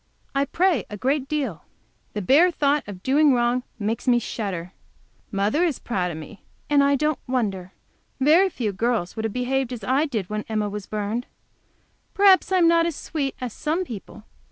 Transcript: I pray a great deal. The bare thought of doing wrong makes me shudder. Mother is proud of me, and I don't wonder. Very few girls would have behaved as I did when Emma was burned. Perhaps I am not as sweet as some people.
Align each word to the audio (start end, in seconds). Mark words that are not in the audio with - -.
I 0.33 0.45
pray 0.45 0.83
a 0.89 0.97
great 0.97 1.27
deal. 1.27 1.63
The 2.13 2.23
bare 2.23 2.49
thought 2.49 2.83
of 2.87 3.03
doing 3.03 3.35
wrong 3.35 3.61
makes 3.77 4.07
me 4.07 4.17
shudder. 4.17 4.73
Mother 5.31 5.63
is 5.63 5.77
proud 5.77 6.09
of 6.09 6.17
me, 6.17 6.41
and 6.71 6.83
I 6.83 6.95
don't 6.95 7.19
wonder. 7.27 7.73
Very 8.19 8.49
few 8.49 8.73
girls 8.73 9.15
would 9.15 9.25
have 9.25 9.33
behaved 9.33 9.71
as 9.71 9.83
I 9.83 10.07
did 10.07 10.27
when 10.27 10.43
Emma 10.49 10.69
was 10.69 10.87
burned. 10.87 11.27
Perhaps 12.15 12.51
I 12.51 12.57
am 12.57 12.67
not 12.67 12.87
as 12.87 12.95
sweet 12.95 13.35
as 13.39 13.53
some 13.53 13.83
people. 13.85 14.23